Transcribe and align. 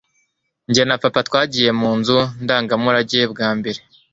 jye 0.73 0.83
na 0.87 0.95
papa 1.03 1.21
twagiye 1.27 1.69
mu 1.79 1.91
nzu 1.99 2.19
ndangamurage 2.43 3.21
bwa 3.31 3.49
mbere 3.57 3.79